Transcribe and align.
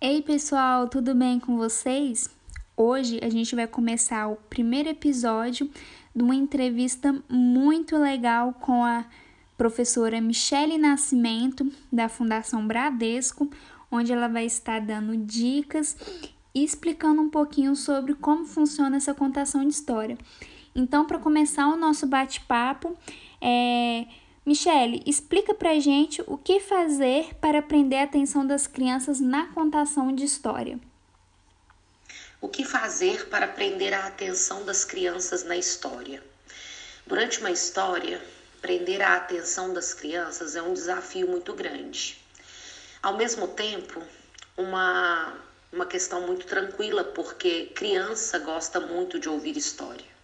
Ei 0.00 0.22
pessoal, 0.22 0.86
tudo 0.86 1.12
bem 1.12 1.40
com 1.40 1.56
vocês? 1.56 2.30
Hoje 2.76 3.18
a 3.20 3.28
gente 3.28 3.56
vai 3.56 3.66
começar 3.66 4.28
o 4.28 4.36
primeiro 4.36 4.88
episódio 4.88 5.68
de 6.14 6.22
uma 6.22 6.36
entrevista 6.36 7.20
muito 7.28 7.98
legal 7.98 8.52
com 8.60 8.84
a 8.84 9.04
professora 9.56 10.20
Michele 10.20 10.78
Nascimento, 10.78 11.68
da 11.92 12.08
Fundação 12.08 12.64
Bradesco, 12.64 13.50
onde 13.90 14.12
ela 14.12 14.28
vai 14.28 14.46
estar 14.46 14.80
dando 14.80 15.16
dicas 15.16 15.96
e 16.54 16.62
explicando 16.62 17.20
um 17.20 17.28
pouquinho 17.28 17.74
sobre 17.74 18.14
como 18.14 18.44
funciona 18.44 18.98
essa 18.98 19.12
contação 19.12 19.62
de 19.62 19.74
história. 19.74 20.16
Então, 20.76 21.06
para 21.06 21.18
começar 21.18 21.66
o 21.66 21.76
nosso 21.76 22.06
bate-papo, 22.06 22.96
é 23.40 24.06
Michele, 24.48 25.02
explica 25.04 25.52
pra 25.52 25.78
gente 25.78 26.22
o 26.26 26.38
que 26.38 26.58
fazer 26.58 27.34
para 27.34 27.60
prender 27.60 28.00
a 28.00 28.04
atenção 28.04 28.46
das 28.46 28.66
crianças 28.66 29.20
na 29.20 29.48
contação 29.48 30.10
de 30.10 30.24
história. 30.24 30.80
O 32.40 32.48
que 32.48 32.64
fazer 32.64 33.28
para 33.28 33.46
prender 33.46 33.92
a 33.92 34.06
atenção 34.06 34.64
das 34.64 34.86
crianças 34.86 35.44
na 35.44 35.54
história? 35.54 36.22
Durante 37.06 37.40
uma 37.40 37.50
história, 37.50 38.22
prender 38.62 39.02
a 39.02 39.16
atenção 39.16 39.74
das 39.74 39.92
crianças 39.92 40.56
é 40.56 40.62
um 40.62 40.72
desafio 40.72 41.28
muito 41.28 41.52
grande. 41.52 42.18
Ao 43.02 43.18
mesmo 43.18 43.48
tempo, 43.48 44.02
uma, 44.56 45.34
uma 45.70 45.84
questão 45.84 46.26
muito 46.26 46.46
tranquila, 46.46 47.04
porque 47.04 47.66
criança 47.74 48.38
gosta 48.38 48.80
muito 48.80 49.20
de 49.20 49.28
ouvir 49.28 49.58
história. 49.58 50.17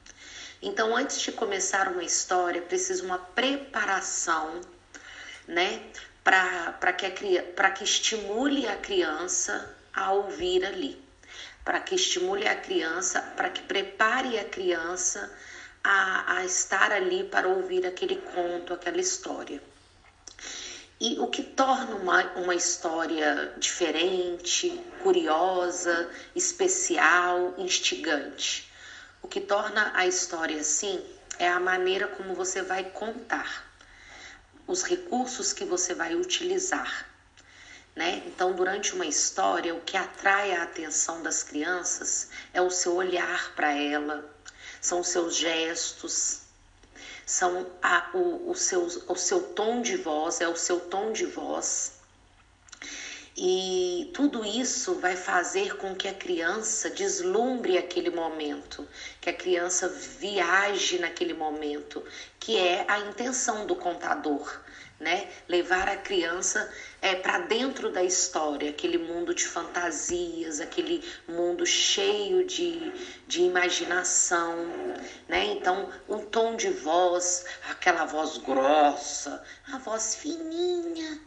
Então, 0.67 0.97
antes 0.97 1.21
de 1.21 1.31
começar 1.31 1.89
uma 1.89 2.03
história, 2.03 2.63
precisa 2.63 3.05
uma 3.05 3.19
preparação, 3.19 4.63
né, 5.47 5.83
para 6.25 6.91
que, 6.95 7.11
que 7.11 7.85
estimule 7.85 8.67
a 8.67 8.75
criança 8.75 9.77
a 9.93 10.11
ouvir 10.13 10.65
ali, 10.65 10.99
para 11.63 11.81
que 11.81 11.95
estimule 11.95 12.49
a 12.49 12.57
criança, 12.57 13.21
para 13.37 13.51
que 13.51 13.61
prepare 13.61 14.39
a 14.39 14.45
criança 14.45 15.31
a, 15.85 16.39
a 16.39 16.45
estar 16.47 16.93
ali 16.93 17.25
para 17.25 17.47
ouvir 17.47 17.87
aquele 17.87 18.17
conto, 18.17 18.73
aquela 18.73 18.99
história. 18.99 19.63
E 20.99 21.19
o 21.19 21.27
que 21.27 21.43
torna 21.43 21.95
uma, 21.95 22.23
uma 22.37 22.55
história 22.55 23.53
diferente, 23.59 24.81
curiosa, 25.03 26.09
especial, 26.35 27.53
instigante? 27.59 28.73
O 29.25 29.27
que 29.27 29.41
torna 29.41 29.91
a 29.95 30.07
história 30.07 30.61
assim 30.61 31.03
é 31.39 31.49
a 31.49 31.59
maneira 31.59 32.07
como 32.09 32.35
você 32.35 32.61
vai 32.61 32.85
contar, 32.91 33.65
os 34.67 34.83
recursos 34.83 35.51
que 35.51 35.65
você 35.65 35.95
vai 35.95 36.15
utilizar. 36.15 37.09
Né? 37.97 38.23
Então, 38.27 38.53
durante 38.53 38.93
uma 38.93 39.07
história, 39.07 39.75
o 39.75 39.81
que 39.81 39.97
atrai 39.97 40.53
a 40.53 40.65
atenção 40.65 41.23
das 41.23 41.43
crianças 41.43 42.29
é 42.53 42.61
o 42.61 42.69
seu 42.69 42.97
olhar 42.97 43.55
para 43.55 43.73
ela, 43.73 44.31
são 44.79 45.01
os 45.01 45.09
seus 45.09 45.35
gestos, 45.37 46.43
são 47.25 47.67
a, 47.83 48.11
o, 48.13 48.51
o, 48.51 48.55
seu, 48.55 48.85
o 49.09 49.17
seu 49.17 49.43
tom 49.55 49.81
de 49.81 49.97
voz, 49.97 50.43
é 50.43 50.49
o 50.49 50.55
seu 50.55 50.79
tom 50.79 51.13
de 51.13 51.25
voz, 51.25 51.93
e 53.37 54.13
tudo 54.15 54.45
isso 54.45 54.95
vai 54.95 55.17
fazer 55.17 55.77
com 55.77 55.95
que 55.95 56.07
a 56.07 56.15
criança 56.15 56.89
deslumbre 56.89 57.77
aquele 57.77 58.11
momento, 58.11 58.87
que 59.21 59.29
a 59.29 59.33
criança 59.33 59.89
viaje 59.89 60.99
naquele 60.99 61.35
momento, 61.35 62.03
que 62.39 62.57
é 62.57 62.85
a 62.87 63.01
intenção 63.01 63.67
do 63.67 63.75
contador, 63.75 64.61
né? 65.01 65.29
Levar 65.49 65.89
a 65.89 65.97
criança 65.97 66.73
é, 67.03 67.17
para 67.17 67.41
dentro 67.41 67.91
da 67.91 68.05
história, 68.05 68.71
aquele 68.71 68.99
mundo 68.99 69.35
de 69.35 69.45
fantasias, 69.45 70.61
aquele 70.61 71.03
mundo 71.27 71.67
cheio 71.67 72.47
de, 72.47 72.93
de 73.27 73.43
imaginação, 73.43 74.55
né? 75.29 75.45
Então, 75.47 75.91
um 76.09 76.21
tom 76.21 76.55
de 76.55 76.71
voz, 76.71 77.45
aquela 77.69 78.05
voz 78.05 78.39
grossa, 78.39 79.43
a 79.73 79.79
voz 79.79 80.15
fininha, 80.15 81.21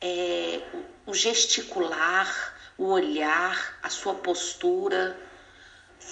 é, 0.00 0.62
o 1.06 1.12
gesticular, 1.12 2.54
o 2.78 2.86
olhar, 2.86 3.78
a 3.82 3.90
sua 3.90 4.14
postura, 4.14 5.16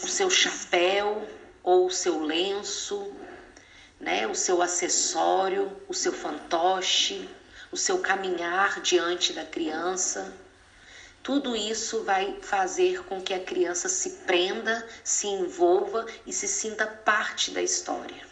o 0.03 0.07
seu 0.07 0.31
chapéu 0.31 1.27
ou 1.63 1.87
o 1.87 1.91
seu 1.91 2.21
lenço, 2.21 3.13
né, 3.99 4.27
o 4.27 4.35
seu 4.35 4.61
acessório, 4.63 5.75
o 5.89 5.95
seu 5.95 6.13
fantoche, 6.13 7.29
o 7.73 7.77
seu 7.77 7.99
caminhar 7.99 8.81
diante 8.81 9.33
da 9.33 9.45
criança. 9.45 10.33
Tudo 11.23 11.57
isso 11.57 12.05
vai 12.05 12.39
fazer 12.41 13.05
com 13.05 13.21
que 13.21 13.35
a 13.35 13.41
criança 13.41 13.89
se 13.89 14.11
prenda, 14.27 14.87
se 15.03 15.27
envolva 15.27 16.07
e 16.27 16.33
se 16.33 16.47
sinta 16.47 16.87
parte 16.87 17.51
da 17.51 17.61
história. 17.61 18.27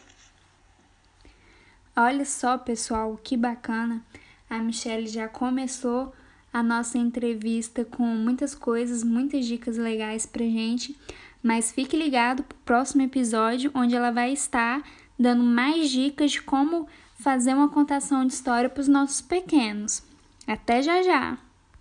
Olha 1.95 2.25
só, 2.25 2.57
pessoal, 2.59 3.19
que 3.23 3.37
bacana 3.37 4.03
a 4.49 4.59
Michelle 4.59 5.07
já 5.07 5.29
começou 5.29 6.13
a 6.53 6.63
nossa 6.63 6.97
entrevista 6.97 7.85
com 7.85 8.05
muitas 8.05 8.55
coisas, 8.55 9.03
muitas 9.03 9.45
dicas 9.45 9.77
legais 9.77 10.25
pra 10.25 10.45
gente, 10.45 10.97
mas 11.43 11.71
fique 11.71 11.97
ligado 11.97 12.43
pro 12.43 12.59
próximo 12.65 13.03
episódio 13.03 13.71
onde 13.75 13.95
ela 13.95 14.11
vai 14.11 14.33
estar 14.33 14.83
dando 15.19 15.43
mais 15.43 15.91
dicas 15.91 16.33
de 16.33 16.43
como 16.43 16.87
fazer 17.19 17.55
uma 17.55 17.69
contação 17.69 18.27
de 18.27 18.33
história 18.33 18.69
para 18.69 18.81
os 18.81 18.89
nossos 18.89 19.21
pequenos. 19.21 20.03
Até 20.47 20.83
já 20.83 21.03
já! 21.03 21.46